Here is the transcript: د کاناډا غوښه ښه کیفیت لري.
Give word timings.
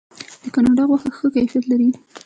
د 0.43 0.45
کاناډا 0.55 0.83
غوښه 0.89 1.09
ښه 1.17 1.27
کیفیت 1.35 1.63
لري. 1.71 1.89